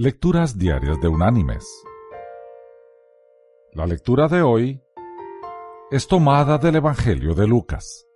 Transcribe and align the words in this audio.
Lecturas 0.00 0.56
Diarias 0.56 1.00
de 1.00 1.08
Unánimes. 1.08 1.66
La 3.72 3.84
lectura 3.84 4.28
de 4.28 4.42
hoy 4.42 4.80
es 5.90 6.06
tomada 6.06 6.56
del 6.56 6.76
Evangelio 6.76 7.34
de 7.34 7.48
Lucas. 7.48 8.06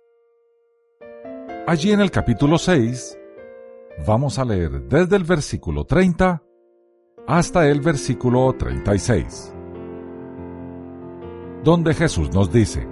Allí 1.67 1.91
en 1.91 1.99
el 1.99 2.09
capítulo 2.09 2.57
6 2.57 3.19
vamos 4.07 4.39
a 4.39 4.45
leer 4.45 4.83
desde 4.83 5.17
el 5.17 5.25
versículo 5.25 5.83
30 5.83 6.41
hasta 7.27 7.67
el 7.67 7.81
versículo 7.81 8.53
36, 8.53 9.53
donde 11.65 11.93
Jesús 11.93 12.33
nos 12.33 12.49
dice, 12.49 12.87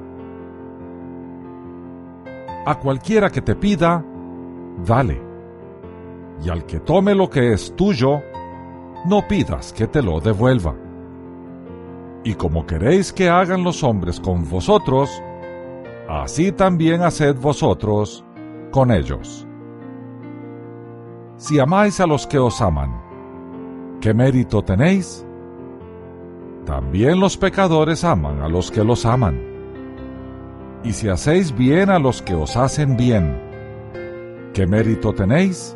A 2.66 2.78
cualquiera 2.78 3.30
que 3.30 3.42
te 3.42 3.55
pida, 3.55 4.05
dale, 4.86 5.21
y 6.44 6.50
al 6.50 6.66
que 6.66 6.82
tome 6.82 7.16
lo 7.16 7.30
que 7.30 7.54
es 7.54 7.73
tuyo, 7.78 8.21
no 9.06 9.28
pidas 9.28 9.74
que 9.74 9.88
te 9.88 10.02
lo 10.02 10.20
devuelva. 10.20 10.76
Y 12.23 12.36
como 12.36 12.66
queréis 12.66 13.12
que 13.12 13.30
hagan 13.30 13.64
los 13.64 13.84
hombres 13.84 14.20
con 14.20 14.48
vosotros, 14.48 15.09
así 16.08 16.52
también 16.52 17.02
haced 17.02 17.36
vosotros 17.36 18.23
con 18.72 18.92
ellos. 18.92 19.48
Si 21.38 21.59
amáis 21.59 22.00
a 22.00 22.06
los 22.06 22.28
que 22.28 22.38
os 22.38 22.62
aman, 22.62 23.02
¿qué 24.00 24.14
mérito 24.14 24.62
tenéis? 24.62 25.26
También 26.66 27.20
los 27.20 27.38
pecadores 27.38 28.04
aman 28.04 28.42
a 28.42 28.48
los 28.48 28.70
que 28.70 28.84
los 28.84 29.06
aman. 29.06 29.42
Y 30.84 30.94
si 30.94 31.09
hacéis 31.09 31.56
bien 31.56 31.90
a 31.90 31.98
los 31.98 32.22
que 32.22 32.36
os 32.36 32.56
hacen 32.56 32.95
bien, 32.95 33.36
¿qué 34.54 34.68
mérito 34.68 35.14
tenéis? 35.14 35.76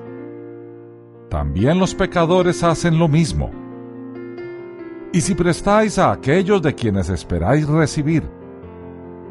También 1.35 1.79
los 1.79 1.93
pecadores 1.93 2.63
hacen 2.63 2.97
lo 2.97 3.09
mismo. 3.09 3.51
Y 5.11 5.19
si 5.19 5.35
prestáis 5.35 5.99
a 5.99 6.13
aquellos 6.13 6.61
de 6.61 6.73
quienes 6.73 7.09
esperáis 7.09 7.67
recibir, 7.67 8.23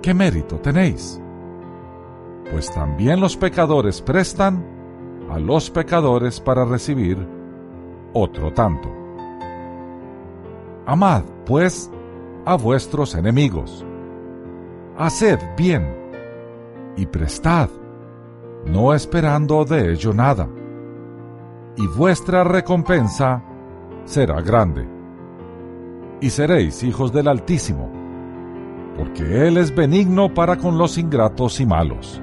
¿qué 0.03 0.13
mérito 0.13 0.57
tenéis? 0.57 1.19
Pues 2.51 2.71
también 2.71 3.21
los 3.21 3.39
pecadores 3.39 4.03
prestan 4.03 4.63
a 5.31 5.39
los 5.39 5.71
pecadores 5.71 6.41
para 6.41 6.67
recibir 6.67 7.17
otro 8.13 8.53
tanto. 8.53 8.91
Amad, 10.85 11.23
pues, 11.47 11.91
a 12.45 12.55
vuestros 12.57 13.15
enemigos. 13.15 13.83
Haced 14.99 15.39
bien 15.57 15.89
y 16.99 17.07
prestad, 17.07 17.71
no 18.67 18.93
esperando 18.93 19.65
de 19.65 19.95
ello 19.95 20.13
nada 20.13 20.47
y 21.77 21.87
vuestra 21.87 22.45
recompensa 22.45 23.43
será 24.05 24.41
grande. 24.41 24.89
Y 26.21 26.31
seréis 26.31 26.83
hijos 26.83 27.13
del 27.13 27.29
Altísimo, 27.29 27.91
porque 28.97 29.47
Él 29.49 29.57
es 29.57 29.75
benigno 29.75 30.33
para 30.33 30.57
con 30.57 30.79
los 30.79 30.97
ingratos 30.99 31.61
y 31.61 31.67
malos. 31.67 32.21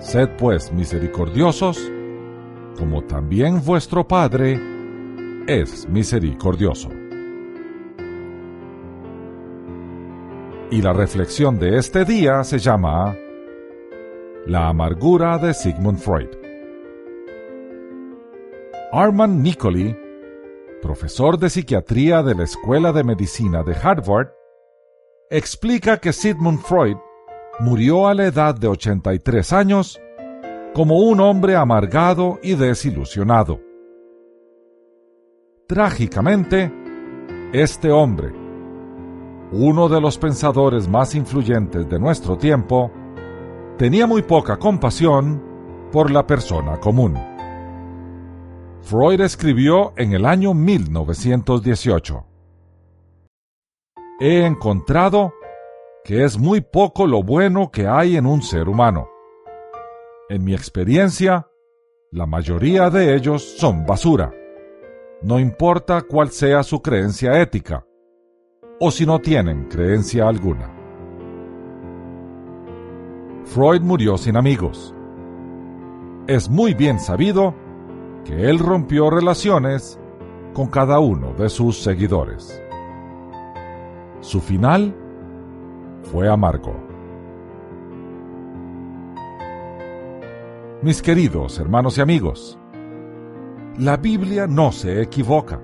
Sed 0.00 0.30
pues 0.38 0.72
misericordiosos, 0.72 1.90
como 2.78 3.02
también 3.02 3.64
vuestro 3.64 4.06
Padre 4.06 4.60
es 5.46 5.88
misericordioso. 5.88 6.88
Y 10.70 10.82
la 10.82 10.92
reflexión 10.92 11.58
de 11.58 11.78
este 11.78 12.04
día 12.04 12.42
se 12.42 12.58
llama 12.58 13.14
La 14.46 14.68
amargura 14.68 15.38
de 15.38 15.54
Sigmund 15.54 15.98
Freud. 15.98 16.43
Armand 18.96 19.42
Nicoli, 19.42 19.98
profesor 20.80 21.36
de 21.36 21.50
psiquiatría 21.50 22.22
de 22.22 22.36
la 22.36 22.44
Escuela 22.44 22.92
de 22.92 23.02
Medicina 23.02 23.64
de 23.64 23.74
Harvard, 23.74 24.28
explica 25.30 25.98
que 25.98 26.12
Sigmund 26.12 26.60
Freud 26.60 26.96
murió 27.58 28.06
a 28.06 28.14
la 28.14 28.26
edad 28.26 28.54
de 28.54 28.68
83 28.68 29.52
años 29.52 30.00
como 30.74 31.00
un 31.00 31.18
hombre 31.18 31.56
amargado 31.56 32.38
y 32.40 32.54
desilusionado. 32.54 33.58
Trágicamente, 35.66 36.72
este 37.52 37.90
hombre, 37.90 38.32
uno 39.50 39.88
de 39.88 40.00
los 40.00 40.18
pensadores 40.18 40.86
más 40.86 41.16
influyentes 41.16 41.88
de 41.88 41.98
nuestro 41.98 42.38
tiempo, 42.38 42.92
tenía 43.76 44.06
muy 44.06 44.22
poca 44.22 44.56
compasión 44.56 45.42
por 45.90 46.12
la 46.12 46.24
persona 46.24 46.78
común. 46.78 47.33
Freud 48.84 49.22
escribió 49.22 49.94
en 49.96 50.12
el 50.12 50.26
año 50.26 50.52
1918. 50.52 52.26
He 54.20 54.44
encontrado 54.44 55.32
que 56.04 56.22
es 56.22 56.38
muy 56.38 56.60
poco 56.60 57.06
lo 57.06 57.22
bueno 57.22 57.70
que 57.70 57.86
hay 57.86 58.18
en 58.18 58.26
un 58.26 58.42
ser 58.42 58.68
humano. 58.68 59.08
En 60.28 60.44
mi 60.44 60.52
experiencia, 60.52 61.48
la 62.12 62.26
mayoría 62.26 62.90
de 62.90 63.14
ellos 63.16 63.42
son 63.56 63.86
basura. 63.86 64.34
No 65.22 65.40
importa 65.40 66.02
cuál 66.02 66.28
sea 66.28 66.62
su 66.62 66.82
creencia 66.82 67.40
ética, 67.40 67.86
o 68.80 68.90
si 68.90 69.06
no 69.06 69.18
tienen 69.18 69.64
creencia 69.70 70.28
alguna. 70.28 70.70
Freud 73.46 73.80
murió 73.80 74.18
sin 74.18 74.36
amigos. 74.36 74.94
Es 76.26 76.50
muy 76.50 76.74
bien 76.74 77.00
sabido 77.00 77.63
que 78.24 78.48
él 78.48 78.58
rompió 78.58 79.10
relaciones 79.10 79.98
con 80.54 80.68
cada 80.68 80.98
uno 80.98 81.34
de 81.34 81.48
sus 81.48 81.82
seguidores. 81.82 82.60
Su 84.20 84.40
final 84.40 84.94
fue 86.10 86.28
amargo. 86.28 86.74
Mis 90.82 91.02
queridos 91.02 91.58
hermanos 91.58 91.98
y 91.98 92.00
amigos, 92.00 92.58
la 93.78 93.96
Biblia 93.96 94.46
no 94.46 94.72
se 94.72 95.02
equivoca. 95.02 95.60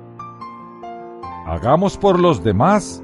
Hagamos 1.46 1.96
por 1.96 2.18
los 2.18 2.42
demás 2.42 3.02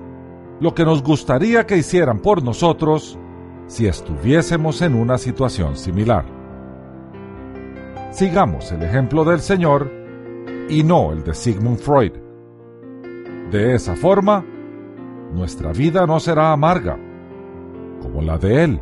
lo 0.60 0.74
que 0.74 0.84
nos 0.84 1.02
gustaría 1.02 1.66
que 1.66 1.76
hicieran 1.76 2.20
por 2.20 2.42
nosotros 2.42 3.18
si 3.66 3.86
estuviésemos 3.86 4.82
en 4.82 4.94
una 4.94 5.18
situación 5.18 5.76
similar 5.76 6.35
sigamos 8.16 8.72
el 8.72 8.82
ejemplo 8.82 9.24
del 9.24 9.40
Señor 9.40 9.92
y 10.70 10.82
no 10.82 11.12
el 11.12 11.22
de 11.22 11.34
Sigmund 11.34 11.76
Freud. 11.76 12.12
De 13.50 13.74
esa 13.74 13.94
forma, 13.94 14.42
nuestra 15.34 15.70
vida 15.72 16.06
no 16.06 16.18
será 16.18 16.50
amarga, 16.50 16.98
como 18.00 18.22
la 18.22 18.38
de 18.38 18.64
Él, 18.64 18.80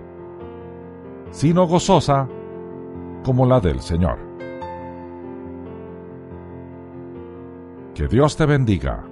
sino 1.33 1.67
gozosa, 1.67 2.29
como 3.25 3.45
la 3.45 3.59
del 3.59 3.81
Señor. 3.81 4.19
Que 7.93 8.07
Dios 8.07 8.37
te 8.37 8.47
bendiga. 8.47 9.05